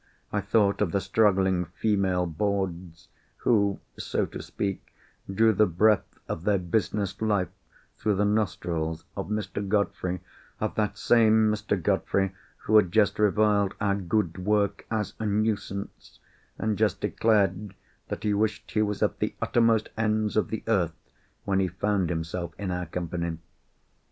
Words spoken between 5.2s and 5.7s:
drew the